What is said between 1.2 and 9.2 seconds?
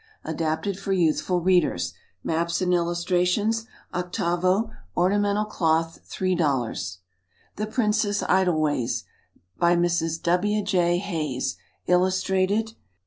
Readers. Maps and Illustrations. 8vo, Ornamental Cloth, $3.00. The Princess Idleways.